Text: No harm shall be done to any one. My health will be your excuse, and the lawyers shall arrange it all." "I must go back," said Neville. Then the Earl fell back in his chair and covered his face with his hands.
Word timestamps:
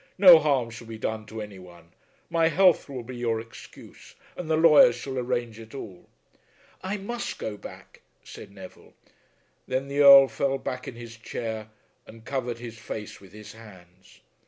No 0.17 0.39
harm 0.39 0.71
shall 0.71 0.87
be 0.87 0.97
done 0.97 1.27
to 1.27 1.43
any 1.43 1.59
one. 1.59 1.91
My 2.27 2.47
health 2.47 2.89
will 2.89 3.03
be 3.03 3.15
your 3.17 3.39
excuse, 3.39 4.15
and 4.35 4.49
the 4.49 4.57
lawyers 4.57 4.95
shall 4.95 5.19
arrange 5.19 5.59
it 5.59 5.75
all." 5.75 6.09
"I 6.81 6.97
must 6.97 7.37
go 7.37 7.55
back," 7.55 8.01
said 8.23 8.49
Neville. 8.51 8.95
Then 9.67 9.89
the 9.89 9.99
Earl 9.99 10.27
fell 10.27 10.57
back 10.57 10.87
in 10.87 10.95
his 10.95 11.17
chair 11.17 11.69
and 12.07 12.25
covered 12.25 12.57
his 12.57 12.79
face 12.79 13.21
with 13.21 13.31
his 13.31 13.53
hands. 13.53 14.21